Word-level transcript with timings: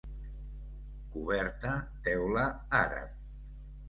Coberta 1.15 1.73
teula 2.07 2.47
àrab. 2.79 3.13